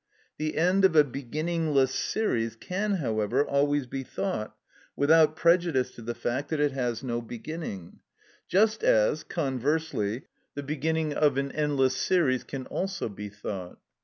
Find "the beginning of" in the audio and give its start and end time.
10.55-11.37